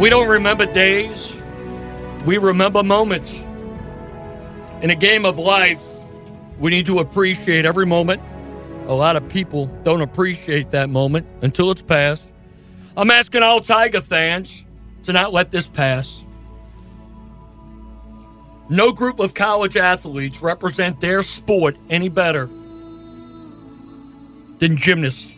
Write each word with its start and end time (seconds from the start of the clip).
We 0.00 0.08
don't 0.08 0.28
remember 0.28 0.64
days, 0.64 1.36
we 2.24 2.38
remember 2.38 2.82
moments. 2.82 3.38
In 4.80 4.88
a 4.88 4.94
game 4.94 5.26
of 5.26 5.36
life, 5.36 5.78
we 6.58 6.70
need 6.70 6.86
to 6.86 7.00
appreciate 7.00 7.66
every 7.66 7.84
moment. 7.84 8.22
A 8.86 8.94
lot 8.94 9.16
of 9.16 9.28
people 9.28 9.66
don't 9.82 10.00
appreciate 10.00 10.70
that 10.70 10.88
moment 10.88 11.26
until 11.42 11.70
it's 11.70 11.82
past. 11.82 12.26
I'm 12.96 13.10
asking 13.10 13.42
all 13.42 13.60
Tiger 13.60 14.00
fans 14.00 14.64
to 15.02 15.12
not 15.12 15.34
let 15.34 15.50
this 15.50 15.68
pass. 15.68 16.24
No 18.70 18.92
group 18.92 19.20
of 19.20 19.34
college 19.34 19.76
athletes 19.76 20.40
represent 20.40 21.00
their 21.00 21.22
sport 21.22 21.76
any 21.90 22.08
better 22.08 22.46
than 24.60 24.78
gymnasts. 24.78 25.30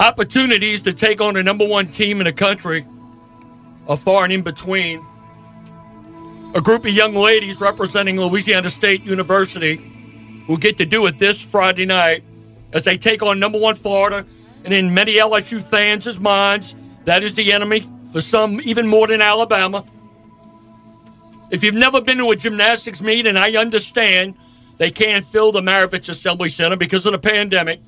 Opportunities 0.00 0.82
to 0.82 0.92
take 0.92 1.20
on 1.20 1.34
the 1.34 1.42
number 1.42 1.66
one 1.66 1.88
team 1.88 2.20
in 2.20 2.24
the 2.24 2.32
country 2.32 2.86
are 3.88 3.96
far 3.96 4.22
and 4.22 4.32
in 4.32 4.42
between. 4.42 5.04
A 6.54 6.60
group 6.60 6.86
of 6.86 6.92
young 6.92 7.14
ladies 7.14 7.60
representing 7.60 8.16
Louisiana 8.16 8.70
State 8.70 9.02
University 9.02 10.44
will 10.48 10.56
get 10.56 10.78
to 10.78 10.86
do 10.86 11.04
it 11.06 11.18
this 11.18 11.42
Friday 11.42 11.84
night 11.84 12.22
as 12.72 12.84
they 12.84 12.96
take 12.96 13.22
on 13.22 13.40
number 13.40 13.58
one 13.58 13.74
Florida. 13.74 14.24
And 14.64 14.72
in 14.72 14.94
many 14.94 15.14
LSU 15.14 15.62
fans' 15.62 16.20
minds, 16.20 16.76
that 17.04 17.24
is 17.24 17.32
the 17.34 17.52
enemy, 17.52 17.84
for 18.12 18.20
some 18.20 18.60
even 18.62 18.86
more 18.86 19.08
than 19.08 19.20
Alabama. 19.20 19.84
If 21.50 21.64
you've 21.64 21.74
never 21.74 22.00
been 22.00 22.18
to 22.18 22.30
a 22.30 22.36
gymnastics 22.36 23.00
meet, 23.00 23.26
and 23.26 23.36
I 23.36 23.56
understand 23.56 24.34
they 24.76 24.90
can't 24.90 25.24
fill 25.26 25.50
the 25.50 25.60
Maravich 25.60 26.08
Assembly 26.08 26.50
Center 26.50 26.76
because 26.76 27.04
of 27.04 27.12
the 27.12 27.18
pandemic, 27.18 27.80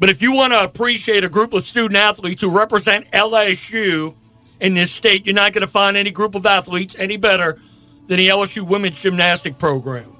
but 0.00 0.08
if 0.08 0.22
you 0.22 0.32
want 0.32 0.54
to 0.54 0.64
appreciate 0.64 1.24
a 1.24 1.28
group 1.28 1.52
of 1.52 1.64
student 1.64 1.96
athletes 1.96 2.40
who 2.40 2.50
represent 2.50 3.08
LSU 3.12 4.14
in 4.58 4.74
this 4.74 4.90
state, 4.90 5.26
you're 5.26 5.34
not 5.34 5.52
going 5.52 5.64
to 5.64 5.70
find 5.70 5.94
any 5.96 6.10
group 6.10 6.34
of 6.34 6.46
athletes 6.46 6.96
any 6.98 7.18
better 7.18 7.60
than 8.06 8.16
the 8.16 8.28
LSU 8.28 8.66
women's 8.66 9.00
gymnastic 9.00 9.58
program. 9.58 10.16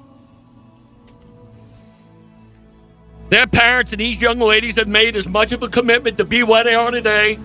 Their 3.30 3.46
parents 3.46 3.92
and 3.92 4.00
these 4.00 4.20
young 4.20 4.38
ladies 4.38 4.76
have 4.76 4.88
made 4.88 5.16
as 5.16 5.26
much 5.26 5.50
of 5.52 5.62
a 5.62 5.68
commitment 5.68 6.18
to 6.18 6.26
be 6.26 6.42
where 6.42 6.62
they 6.62 6.74
are 6.74 6.90
today 6.90 7.38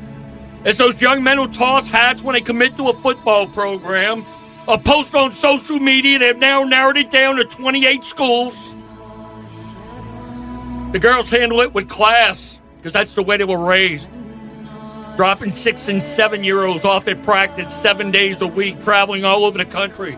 as 0.65 0.77
those 0.77 1.01
young 1.01 1.23
men 1.23 1.38
who 1.38 1.47
toss 1.47 1.89
hats 1.89 2.21
when 2.21 2.33
they 2.33 2.41
commit 2.41 2.75
to 2.75 2.89
a 2.89 2.93
football 2.93 3.47
program 3.47 4.25
a 4.67 4.77
post 4.77 5.15
on 5.15 5.31
social 5.31 5.79
media. 5.79 6.19
They've 6.19 6.38
now 6.38 6.63
narrowed 6.63 6.97
it 6.97 7.11
down 7.11 7.38
to 7.38 7.45
28 7.45 8.03
schools. 8.03 8.74
The 10.91 11.00
girls 11.00 11.30
handle 11.30 11.59
it 11.61 11.73
with 11.73 11.89
class 11.89 12.59
because 12.78 12.94
that's 12.94 13.14
the 13.14 13.23
way 13.23 13.38
they 13.38 13.44
were 13.44 13.64
raised. 13.64 14.08
Dropping 15.16 15.52
six 15.52 15.88
and 15.88 16.02
seven 16.02 16.44
year 16.44 16.64
olds 16.64 16.86
off 16.86 17.08
at 17.08 17.23
practice 17.23 17.73
seven 17.73 18.11
days 18.11 18.41
a 18.41 18.47
week, 18.47 18.81
traveling 18.83 19.25
all 19.25 19.45
over 19.45 19.58
the 19.58 19.66
country 19.66 20.17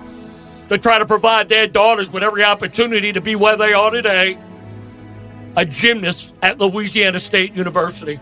to 0.69 0.77
try 0.77 0.99
to 0.99 1.05
provide 1.05 1.49
their 1.49 1.67
daughters 1.67 2.11
with 2.11 2.23
every 2.23 2.43
opportunity 2.43 3.11
to 3.11 3.21
be 3.21 3.35
where 3.35 3.57
they 3.57 3.73
are 3.73 3.91
today 3.91 4.37
a 5.57 5.65
gymnast 5.65 6.35
at 6.43 6.59
Louisiana 6.59 7.19
State 7.19 7.55
University. 7.55 8.19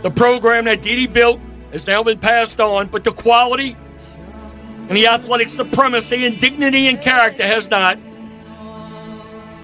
The 0.00 0.10
program 0.10 0.64
that 0.64 0.80
D-D 0.80 1.08
built 1.08 1.40
has 1.72 1.86
now 1.86 2.02
been 2.02 2.18
passed 2.18 2.58
on, 2.58 2.88
but 2.88 3.04
the 3.04 3.12
quality 3.12 3.76
and 4.88 4.96
the 4.96 5.08
athletic 5.08 5.50
supremacy 5.50 6.24
and 6.24 6.40
dignity 6.40 6.86
and 6.86 7.00
character 7.00 7.42
has 7.44 7.68
not. 7.68 7.98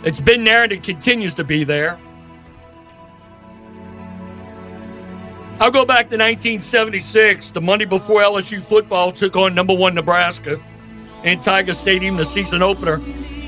It's 0.04 0.20
been 0.20 0.42
there 0.42 0.64
and 0.64 0.72
it 0.72 0.82
continues 0.82 1.32
to 1.34 1.44
be 1.44 1.62
there. 1.62 1.96
I'll 5.60 5.70
go 5.70 5.84
back 5.84 6.08
to 6.08 6.16
1976, 6.16 7.50
the 7.50 7.60
Monday 7.60 7.84
before 7.84 8.20
LSU 8.20 8.60
football 8.60 9.12
took 9.12 9.36
on 9.36 9.54
number 9.54 9.74
one 9.74 9.94
Nebraska 9.94 10.60
in 11.22 11.40
Tiger 11.40 11.72
Stadium, 11.72 12.16
the 12.16 12.24
season 12.24 12.62
opener. 12.62 12.96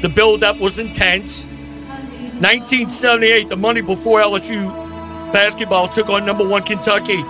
The 0.00 0.08
build-up 0.08 0.60
was 0.60 0.78
intense. 0.78 1.42
1978, 1.42 3.48
the 3.48 3.56
Monday 3.56 3.80
before 3.80 4.20
LSU 4.20 4.72
basketball 5.32 5.88
took 5.88 6.08
on 6.08 6.24
number 6.24 6.46
one 6.46 6.62
Kentucky. 6.62 7.20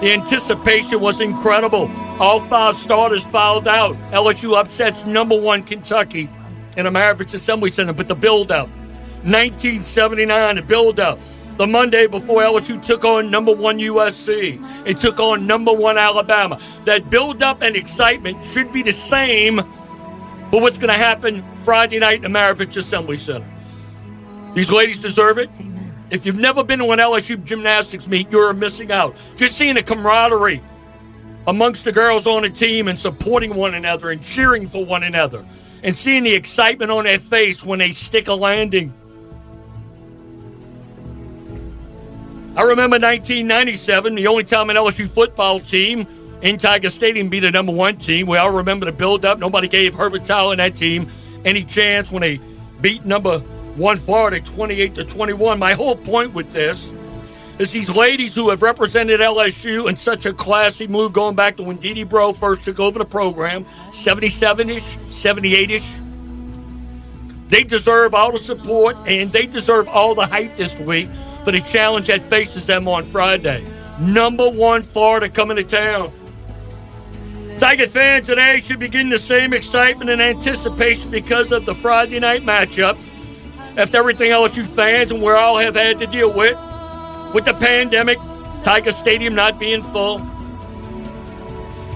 The 0.00 0.14
anticipation 0.14 0.98
was 0.98 1.20
incredible. 1.20 1.90
All 2.18 2.40
five 2.46 2.76
starters 2.76 3.22
fouled 3.24 3.68
out. 3.68 3.96
LSU 4.12 4.56
upsets 4.56 5.04
number 5.04 5.38
one 5.38 5.62
Kentucky 5.62 6.30
in 6.76 6.86
a 6.86 6.90
Maravich 6.90 7.34
Assembly 7.34 7.70
Center, 7.70 7.92
but 7.92 8.08
the 8.08 8.14
build-up. 8.14 8.68
1979, 9.24 10.56
the 10.56 10.62
build-up. 10.62 11.18
The 11.58 11.66
Monday 11.66 12.06
before 12.06 12.42
LSU 12.42 12.84
took 12.84 13.04
on 13.04 13.30
number 13.30 13.52
one 13.52 13.78
USC. 13.78 14.86
It 14.86 14.98
took 14.98 15.20
on 15.20 15.46
number 15.46 15.72
one 15.72 15.98
Alabama. 15.98 16.58
That 16.86 17.10
build-up 17.10 17.62
and 17.62 17.76
excitement 17.76 18.42
should 18.44 18.72
be 18.72 18.82
the 18.82 18.92
same 18.92 19.58
for 20.50 20.60
what's 20.60 20.78
going 20.78 20.88
to 20.88 20.98
happen 20.98 21.44
Friday 21.64 21.98
night 21.98 22.24
in 22.24 22.32
the 22.32 22.38
Maravich 22.38 22.76
Assembly 22.76 23.18
Center. 23.18 23.46
These 24.54 24.70
ladies 24.70 24.98
deserve 24.98 25.38
it. 25.38 25.50
If 26.10 26.26
you've 26.26 26.38
never 26.38 26.64
been 26.64 26.78
to 26.80 26.90
an 26.90 26.98
LSU 26.98 27.42
gymnastics 27.44 28.06
meet, 28.06 28.30
you're 28.30 28.52
missing 28.52 28.90
out. 28.92 29.16
Just 29.36 29.56
seeing 29.56 29.74
the 29.74 29.82
camaraderie 29.82 30.62
amongst 31.46 31.84
the 31.84 31.92
girls 31.92 32.26
on 32.26 32.42
the 32.42 32.50
team 32.50 32.88
and 32.88 32.98
supporting 32.98 33.54
one 33.54 33.74
another 33.74 34.10
and 34.10 34.22
cheering 34.22 34.66
for 34.66 34.84
one 34.84 35.02
another 35.02 35.44
and 35.82 35.94
seeing 35.94 36.24
the 36.24 36.34
excitement 36.34 36.90
on 36.90 37.04
their 37.04 37.18
face 37.18 37.64
when 37.64 37.78
they 37.78 37.90
stick 37.90 38.28
a 38.28 38.34
landing. 38.34 38.92
I 42.54 42.62
remember 42.62 42.98
1997, 42.98 44.14
the 44.14 44.26
only 44.26 44.44
time 44.44 44.68
an 44.68 44.76
LSU 44.76 45.08
football 45.08 45.58
team 45.58 46.06
in 46.42 46.58
Tiger 46.58 46.90
Stadium 46.90 47.30
beat 47.30 47.44
a 47.44 47.50
number 47.50 47.72
one 47.72 47.96
team. 47.96 48.26
We 48.26 48.36
all 48.36 48.52
remember 48.52 48.84
the 48.84 48.92
build 48.92 49.24
up. 49.24 49.38
Nobody 49.38 49.68
gave 49.68 49.94
Herbert 49.94 50.24
Tyler 50.24 50.52
and 50.52 50.60
that 50.60 50.74
team 50.74 51.10
any 51.44 51.64
chance 51.64 52.12
when 52.12 52.20
they 52.20 52.40
beat 52.80 53.04
number 53.06 53.38
one 53.76 53.96
Florida 53.96 54.40
28 54.40 54.94
to 54.96 55.04
21. 55.04 55.58
My 55.58 55.72
whole 55.72 55.96
point 55.96 56.34
with 56.34 56.52
this 56.52 56.92
is 57.58 57.70
these 57.70 57.90
ladies 57.90 58.34
who 58.34 58.50
have 58.50 58.62
represented 58.62 59.20
LSU 59.20 59.88
in 59.88 59.96
such 59.96 60.26
a 60.26 60.32
classy 60.32 60.86
move 60.86 61.12
going 61.12 61.36
back 61.36 61.56
to 61.56 61.62
when 61.62 61.76
D-D 61.76 62.04
Breaux 62.04 62.32
first 62.32 62.64
took 62.64 62.80
over 62.80 62.98
the 62.98 63.04
program, 63.04 63.66
77 63.92 64.70
ish, 64.70 64.82
78 65.06 65.70
ish. 65.70 65.92
They 67.48 67.64
deserve 67.64 68.14
all 68.14 68.32
the 68.32 68.38
support 68.38 68.96
and 69.06 69.30
they 69.30 69.46
deserve 69.46 69.86
all 69.88 70.14
the 70.14 70.26
hype 70.26 70.56
this 70.56 70.74
week 70.76 71.08
for 71.44 71.52
the 71.52 71.60
challenge 71.60 72.06
that 72.06 72.22
faces 72.22 72.66
them 72.66 72.88
on 72.88 73.04
Friday. 73.04 73.64
Number 74.00 74.48
one 74.48 74.82
Florida 74.82 75.28
coming 75.28 75.58
to 75.58 75.62
town. 75.62 76.12
Tiger 77.58 77.86
fans 77.86 78.26
today 78.26 78.60
should 78.60 78.80
be 78.80 78.88
getting 78.88 79.10
the 79.10 79.18
same 79.18 79.52
excitement 79.52 80.10
and 80.10 80.20
anticipation 80.20 81.10
because 81.10 81.52
of 81.52 81.66
the 81.66 81.74
Friday 81.74 82.18
night 82.18 82.42
matchup. 82.42 82.98
After 83.76 83.98
everything 83.98 84.30
LSU 84.30 84.66
fans 84.66 85.10
and 85.10 85.22
we 85.22 85.30
all 85.30 85.58
have 85.58 85.74
had 85.74 85.98
to 85.98 86.06
deal 86.06 86.32
with, 86.32 86.56
with 87.32 87.44
the 87.44 87.54
pandemic, 87.54 88.18
Tiger 88.62 88.92
Stadium 88.92 89.34
not 89.34 89.58
being 89.58 89.82
full, 89.82 90.18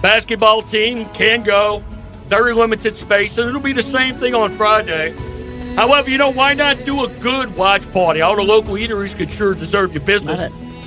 basketball 0.02 0.62
team 0.62 1.06
can 1.10 1.42
go, 1.42 1.82
very 2.26 2.54
limited 2.54 2.96
space, 2.96 3.36
and 3.38 3.48
it'll 3.48 3.60
be 3.60 3.72
the 3.72 3.82
same 3.82 4.14
thing 4.16 4.34
on 4.34 4.56
Friday. 4.56 5.14
However, 5.74 6.08
you 6.08 6.18
know, 6.18 6.30
why 6.30 6.54
not 6.54 6.84
do 6.84 7.04
a 7.04 7.08
good 7.08 7.54
watch 7.56 7.90
party? 7.92 8.22
All 8.22 8.36
the 8.36 8.42
local 8.42 8.74
eateries 8.74 9.14
could 9.16 9.30
sure 9.30 9.54
deserve 9.54 9.92
your 9.92 10.02
business. 10.02 10.40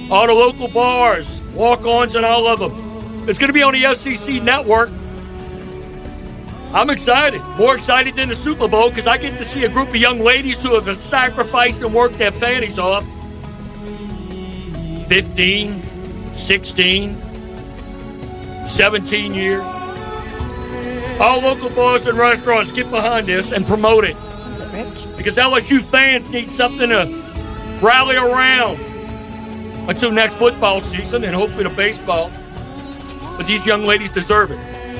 All 0.09 0.26
the 0.26 0.34
local 0.34 0.68
bars, 0.68 1.28
walk 1.54 1.86
ons, 1.86 2.16
and 2.16 2.26
all 2.26 2.48
of 2.48 2.59
them. 2.59 3.30
It's 3.30 3.38
going 3.38 3.50
to 3.50 3.54
be 3.54 3.62
on 3.62 3.74
the 3.74 3.94
SEC 3.94 4.42
network. 4.42 4.90
I'm 6.74 6.90
excited. 6.90 7.42
More 7.58 7.76
excited 7.76 8.16
than 8.16 8.30
the 8.30 8.36
Super 8.36 8.68
Bowl 8.68 8.90
because 8.90 9.06
I 9.06 9.18
get 9.18 9.38
to 9.38 9.44
see 9.44 9.66
a 9.66 9.70
group 9.70 9.90
of 9.90 9.96
young 9.98 10.20
ladies 10.20 10.62
who 10.62 10.80
have 10.80 10.96
sacrificed 10.96 11.82
and 11.82 11.94
worked 11.94 12.18
their 12.18 12.32
fannies 12.32 12.79
off. 12.79 13.06
15, 15.09 16.35
16, 16.35 17.17
17 18.67 19.34
years. 19.34 19.64
All 21.20 21.41
local 21.41 21.72
bars 21.72 22.06
and 22.06 22.16
restaurants 22.16 22.72
get 22.72 22.91
behind 22.91 23.26
this 23.26 23.52
and 23.52 23.66
promote 23.66 24.03
it 24.03 24.16
because 25.17 25.34
LSU 25.34 25.82
fans 25.82 26.29
need 26.29 26.52
something 26.52 26.90
to 26.90 27.06
rally 27.82 28.17
around 28.17 28.79
until 29.90 30.11
next 30.11 30.35
football 30.35 30.79
season 30.79 31.23
and 31.23 31.35
hopefully 31.35 31.64
the 31.64 31.72
baseball. 31.72 32.32
But 33.35 33.47
these 33.47 33.66
young 33.66 33.85
ladies 33.85 34.11
deserve 34.11 34.52
it. 34.52 34.59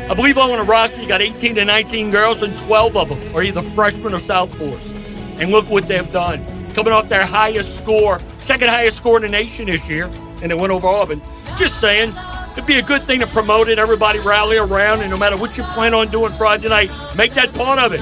I 0.10 0.16
believe 0.16 0.40
on 0.40 0.58
the 0.58 0.64
roster 0.64 1.00
you 1.02 1.08
got 1.08 1.22
18 1.22 1.54
to 1.54 1.66
19 1.66 2.10
girls 2.10 2.42
and 2.42 2.58
12 2.58 2.98
of 2.98 3.10
them 3.10 3.36
are 3.36 3.44
either 3.44 3.62
freshmen 3.62 4.16
or 4.16 4.20
sophomores. 4.20 4.90
And 5.38 5.52
look 5.52 5.70
what 5.70 5.86
they've 5.86 6.12
done. 6.12 6.59
Coming 6.80 6.94
off 6.94 7.10
their 7.10 7.26
highest 7.26 7.76
score, 7.76 8.22
second 8.38 8.70
highest 8.70 8.96
score 8.96 9.18
in 9.18 9.24
the 9.24 9.28
nation 9.28 9.66
this 9.66 9.90
year, 9.90 10.10
and 10.42 10.50
they 10.50 10.56
went 10.56 10.72
over 10.72 10.88
Auburn. 10.88 11.22
Just 11.58 11.82
saying, 11.82 12.14
it'd 12.54 12.66
be 12.66 12.80
a 12.80 12.82
good 12.82 13.04
thing 13.04 13.20
to 13.20 13.28
promote 13.28 13.68
it, 13.68 13.78
everybody 13.78 14.20
rally 14.20 14.56
around, 14.56 15.02
and 15.02 15.10
no 15.10 15.18
matter 15.18 15.36
what 15.36 15.58
you 15.58 15.64
plan 15.66 15.94
on 15.94 16.08
doing 16.08 16.32
Friday 16.32 16.70
night, 16.70 16.90
make 17.18 17.34
that 17.34 17.54
part 17.54 17.80
of 17.80 17.92
it. 17.92 18.00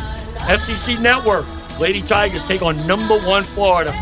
SEC 0.59 0.99
Network. 0.99 1.47
Lady 1.79 2.03
Tigers 2.03 2.45
take 2.45 2.61
on 2.61 2.85
number 2.85 3.17
one 3.21 3.45
Florida. 3.45 3.95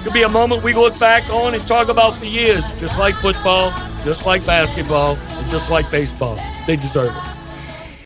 It'll 0.00 0.14
be 0.14 0.22
a 0.22 0.30
moment 0.30 0.62
we 0.62 0.72
look 0.72 0.98
back 0.98 1.28
on 1.28 1.52
and 1.52 1.66
talk 1.66 1.88
about 1.88 2.16
for 2.16 2.24
years, 2.24 2.64
just 2.80 2.98
like 2.98 3.14
football, 3.16 3.70
just 4.02 4.24
like 4.24 4.46
basketball, 4.46 5.16
and 5.16 5.50
just 5.50 5.68
like 5.68 5.90
baseball. 5.90 6.36
They 6.66 6.76
deserve 6.76 7.14
it. 7.14 7.41